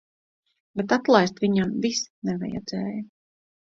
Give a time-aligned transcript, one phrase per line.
[0.79, 2.99] Bet atlaist viņam vis nevajadzēja.